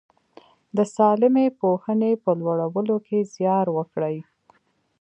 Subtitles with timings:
[0.75, 4.17] د سالمې پوهنې په لوړولو کې زیار وکړي.